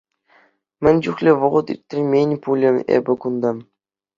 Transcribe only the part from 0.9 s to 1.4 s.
чухлӗ